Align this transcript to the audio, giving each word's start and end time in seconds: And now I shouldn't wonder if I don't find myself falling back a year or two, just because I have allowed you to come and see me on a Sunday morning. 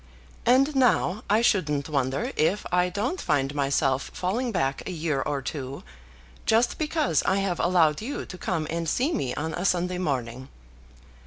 And 0.47 0.75
now 0.75 1.23
I 1.29 1.43
shouldn't 1.43 1.87
wonder 1.87 2.31
if 2.35 2.65
I 2.71 2.89
don't 2.89 3.21
find 3.21 3.53
myself 3.53 4.09
falling 4.15 4.51
back 4.51 4.81
a 4.87 4.91
year 4.91 5.21
or 5.21 5.43
two, 5.43 5.83
just 6.47 6.79
because 6.79 7.21
I 7.21 7.35
have 7.35 7.59
allowed 7.59 8.01
you 8.01 8.25
to 8.25 8.37
come 8.39 8.65
and 8.71 8.89
see 8.89 9.13
me 9.13 9.35
on 9.35 9.53
a 9.53 9.63
Sunday 9.63 9.99
morning. 9.99 10.49